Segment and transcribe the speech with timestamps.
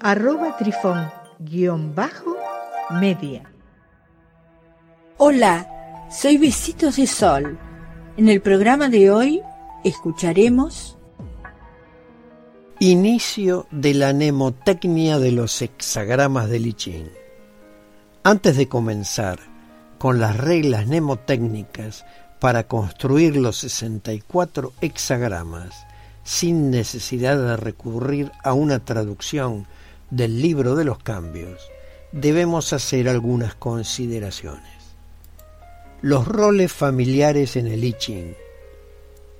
[0.00, 3.42] arroba trifón-media.
[5.18, 7.58] Hola, soy Besitos de Sol.
[8.16, 9.42] En el programa de hoy
[9.84, 10.96] escucharemos
[12.78, 17.10] Inicio de la mnemotecnia de los hexagramas de Lichín.
[18.22, 19.38] Antes de comenzar
[19.98, 22.04] con las reglas mnemotécnicas
[22.38, 25.86] para construir los 64 hexagramas
[26.22, 29.66] sin necesidad de recurrir a una traducción
[30.10, 31.70] del libro de los cambios,
[32.12, 34.72] debemos hacer algunas consideraciones.
[36.02, 38.34] Los roles familiares en el I Ching.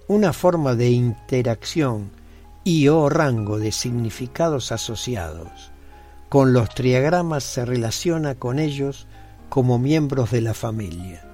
[0.08, 2.10] Una forma de interacción
[2.64, 5.70] y o rango de significados asociados.
[6.28, 9.06] Con los triagramas se relaciona con ellos
[9.48, 11.24] como miembros de la familia,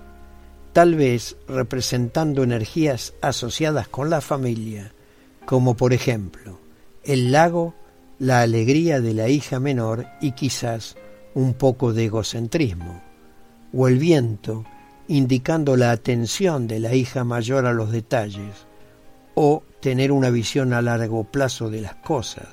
[0.75, 4.93] tal vez representando energías asociadas con la familia,
[5.47, 6.59] como por ejemplo
[7.05, 7.75] el lago
[8.23, 10.95] la alegría de la hija menor y quizás
[11.35, 13.03] un poco de egocentrismo,
[13.75, 14.65] o el viento
[15.09, 18.69] indicando la atención de la hija mayor a los detalles,
[19.35, 22.47] o tener una visión a largo plazo de las cosas,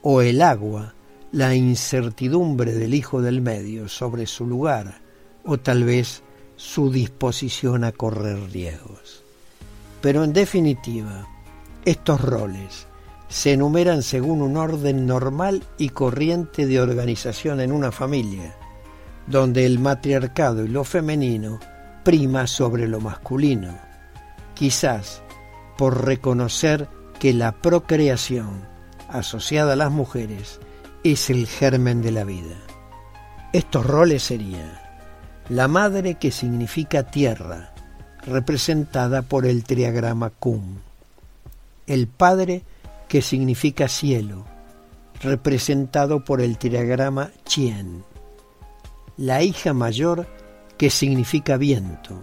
[0.00, 0.94] o el agua,
[1.32, 5.02] la incertidumbre del hijo del medio sobre su lugar,
[5.44, 6.22] o tal vez
[6.56, 9.22] su disposición a correr riesgos.
[10.00, 11.28] Pero en definitiva,
[11.84, 12.86] estos roles,
[13.32, 18.54] se enumeran según un orden normal y corriente de organización en una familia,
[19.26, 21.58] donde el matriarcado y lo femenino
[22.04, 23.74] prima sobre lo masculino,
[24.52, 25.22] quizás
[25.78, 28.66] por reconocer que la procreación
[29.08, 30.60] asociada a las mujeres
[31.02, 32.56] es el germen de la vida.
[33.54, 34.78] Estos roles serían
[35.48, 37.72] la madre que significa tierra,
[38.26, 40.80] representada por el triagrama Kum,
[41.86, 42.62] el padre
[43.12, 44.46] que significa cielo,
[45.20, 48.04] representado por el triagrama Chien.
[49.18, 50.26] La hija mayor,
[50.78, 52.22] que significa viento,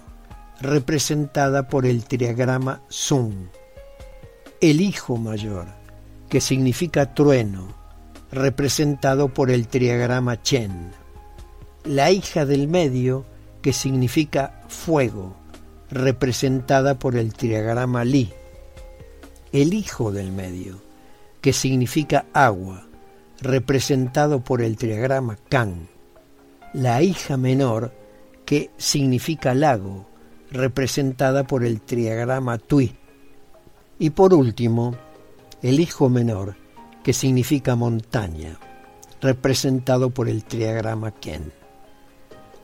[0.60, 3.52] representada por el triagrama Sun.
[4.62, 5.68] El hijo mayor,
[6.28, 7.68] que significa trueno,
[8.32, 10.90] representado por el triagrama Chen.
[11.84, 13.26] La hija del medio,
[13.62, 15.36] que significa fuego,
[15.92, 18.34] representada por el triagrama Li
[19.52, 20.82] el hijo del medio,
[21.42, 22.88] que significa agua,
[23.42, 25.88] representado por el triagrama Kan,
[26.74, 27.94] la hija menor,
[28.46, 30.08] que significa lago,
[30.52, 32.96] representada por el triagrama Tui,
[33.98, 34.96] y por último,
[35.62, 36.56] el hijo menor,
[37.04, 38.60] que significa montaña,
[39.22, 41.52] representado por el triagrama Ken.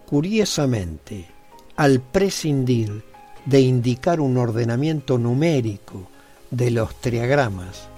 [0.06, 1.25] Curiosamente,
[1.75, 3.03] al prescindir
[3.46, 6.09] de indicar un ordenamiento numérico
[6.56, 7.90] de los triagramas,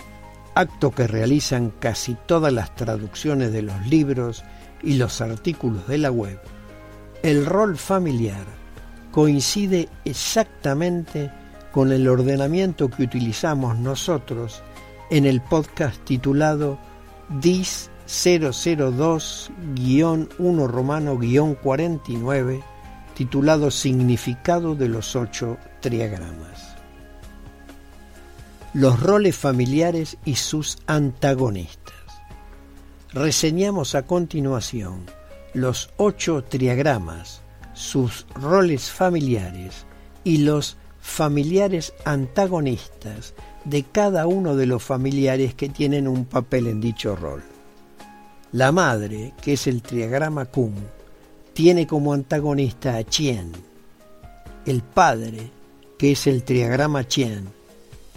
[0.56, 4.44] acto que realizan casi todas las traducciones de los libros
[4.82, 6.40] y los artículos de la web,
[7.22, 8.46] el rol familiar
[9.12, 11.32] coincide exactamente
[11.72, 14.64] con el ordenamiento que utilizamos nosotros
[15.12, 16.80] en el podcast titulado
[17.30, 22.64] DIS 002-1 romano-49
[23.14, 26.77] titulado Significado de los ocho triagramas
[28.78, 31.96] los roles familiares y sus antagonistas.
[33.12, 35.04] Reseñamos a continuación
[35.56, 37.42] los ocho triagramas,
[37.74, 39.88] sus roles familiares
[40.24, 43.34] y los familiares antagonistas
[43.66, 47.42] de cada uno de los familiares que tienen un papel en dicho rol.
[48.52, 50.76] La madre, que es el triagrama Kun,
[51.54, 53.54] tiene como antagonista a Chien.
[54.68, 55.50] El padre,
[55.98, 57.57] que es el triagrama Chien,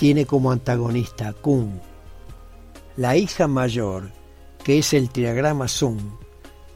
[0.01, 1.79] tiene como antagonista a Kun.
[2.97, 4.11] La hija mayor,
[4.65, 6.17] que es el triagrama Sun,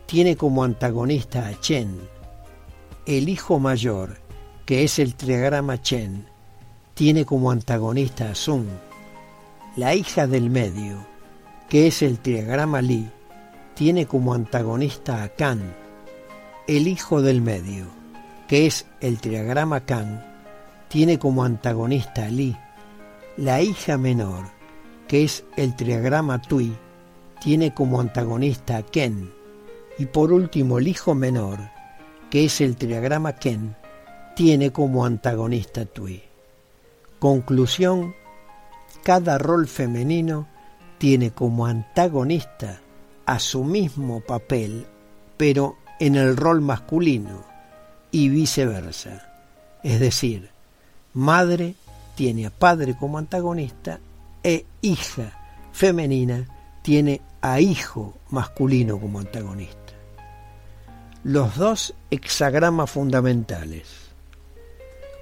[0.05, 1.99] tiene como antagonista a Chen.
[3.07, 4.21] El hijo mayor,
[4.67, 6.27] que es el triagrama Chen,
[6.93, 8.69] tiene como antagonista a Sun.
[9.75, 10.99] La hija del medio,
[11.71, 13.09] que es el triagrama Li,
[13.73, 15.75] tiene como antagonista a Kan.
[16.69, 17.87] El hijo del medio,
[18.49, 20.23] que es el triagrama Kan,
[20.89, 22.55] tiene como antagonista a Li.
[23.37, 24.45] La hija menor,
[25.09, 26.73] que es el triagrama Tui,
[27.43, 29.33] tiene como antagonista a Ken.
[29.99, 31.59] Y por último, el hijo menor,
[32.31, 33.75] que es el triagrama Ken,
[34.37, 36.23] tiene como antagonista Tui.
[37.19, 38.15] Conclusión,
[39.03, 40.47] cada rol femenino
[40.99, 42.83] tiene como antagonista
[43.27, 44.87] a su mismo papel,
[45.37, 47.43] pero en el rol masculino
[48.13, 49.29] y viceversa.
[49.83, 50.51] Es decir,
[51.15, 51.75] madre
[52.15, 54.01] tiene a padre como antagonista
[54.43, 55.41] e hija
[55.73, 56.47] femenina
[56.83, 59.95] tiene a hijo masculino como antagonista.
[61.23, 64.11] Los dos hexagramas fundamentales.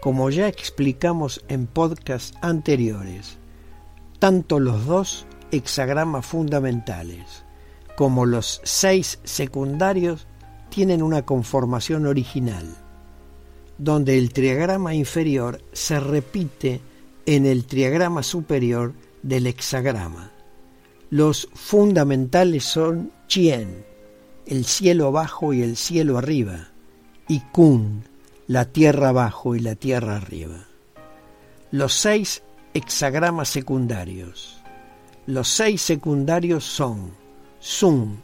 [0.01, 3.39] Como ya explicamos en podcasts anteriores,
[4.19, 7.45] tanto los dos hexagramas fundamentales
[7.97, 10.27] como los seis secundarios
[10.71, 12.67] tienen una conformación original,
[13.79, 16.81] donde el triagrama inferior se repite
[17.27, 18.93] en el triagrama superior
[19.23, 20.31] del hexagrama.
[21.11, 23.85] Los fundamentales son Chien,
[24.47, 26.69] el cielo abajo y el cielo arriba,
[27.29, 28.05] y Kun,
[28.47, 30.67] la tierra abajo y la tierra arriba.
[31.71, 32.43] Los seis
[32.75, 34.63] hexagramas secundarios.
[35.27, 37.13] Los seis secundarios son
[37.61, 38.23] Sun,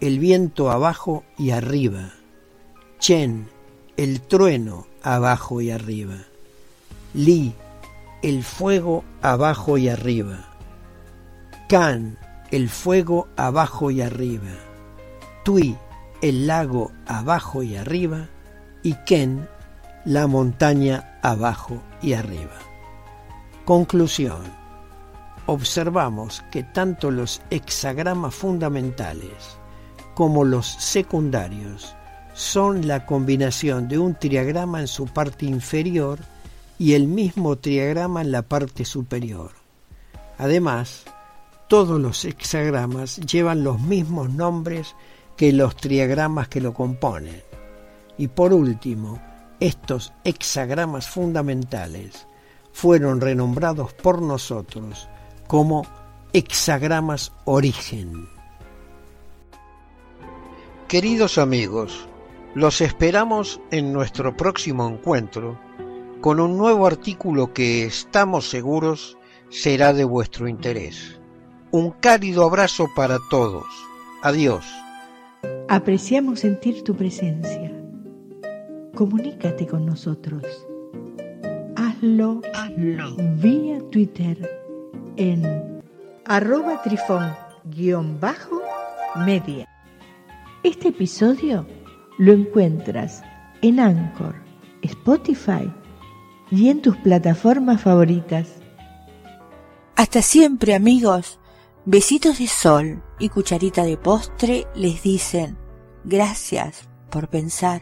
[0.00, 2.14] el viento abajo y arriba.
[2.98, 3.48] Chen,
[4.00, 6.16] el trueno abajo y arriba.
[7.12, 7.54] Li,
[8.22, 10.38] el fuego abajo y arriba.
[11.68, 12.16] Kan,
[12.50, 14.52] el fuego abajo y arriba.
[15.44, 15.76] Tui,
[16.22, 18.30] el lago abajo y arriba.
[18.82, 19.46] Y Ken,
[20.06, 22.56] la montaña abajo y arriba.
[23.66, 24.40] Conclusión.
[25.44, 29.58] Observamos que tanto los hexagramas fundamentales
[30.14, 31.94] como los secundarios
[32.34, 36.18] son la combinación de un triagrama en su parte inferior
[36.78, 39.50] y el mismo triagrama en la parte superior.
[40.38, 41.04] Además,
[41.68, 44.96] todos los hexagramas llevan los mismos nombres
[45.36, 47.42] que los triagramas que lo componen.
[48.18, 49.20] Y por último,
[49.60, 52.26] estos hexagramas fundamentales
[52.72, 55.08] fueron renombrados por nosotros
[55.46, 55.86] como
[56.32, 58.28] hexagramas origen.
[60.88, 62.08] Queridos amigos,
[62.54, 65.58] los esperamos en nuestro próximo encuentro
[66.20, 69.16] con un nuevo artículo que estamos seguros
[69.48, 71.20] será de vuestro interés.
[71.70, 73.64] Un cálido abrazo para todos.
[74.22, 74.64] Adiós.
[75.68, 77.72] Apreciamos sentir tu presencia.
[78.94, 80.42] Comunícate con nosotros.
[81.76, 83.14] Hazlo, Hazlo.
[83.36, 84.50] vía Twitter
[85.16, 85.80] en
[86.26, 89.66] arroba trifón-media.
[90.62, 91.64] Este episodio
[92.20, 93.22] lo encuentras
[93.62, 94.34] en Anchor,
[94.82, 95.72] Spotify
[96.50, 98.56] y en tus plataformas favoritas.
[99.96, 101.38] Hasta siempre amigos.
[101.86, 105.56] Besitos de sol y cucharita de postre les dicen
[106.04, 107.80] gracias por pensar.